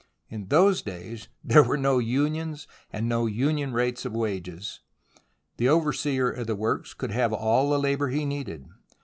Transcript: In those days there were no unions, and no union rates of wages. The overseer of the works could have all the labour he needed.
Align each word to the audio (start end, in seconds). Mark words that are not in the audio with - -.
In 0.29 0.47
those 0.47 0.81
days 0.81 1.27
there 1.43 1.61
were 1.61 1.77
no 1.77 1.99
unions, 1.99 2.65
and 2.91 3.07
no 3.07 3.27
union 3.27 3.71
rates 3.71 4.03
of 4.03 4.13
wages. 4.15 4.79
The 5.57 5.69
overseer 5.69 6.31
of 6.31 6.47
the 6.47 6.55
works 6.55 6.95
could 6.95 7.11
have 7.11 7.31
all 7.31 7.69
the 7.69 7.77
labour 7.79 8.07
he 8.07 8.25
needed. 8.25 8.65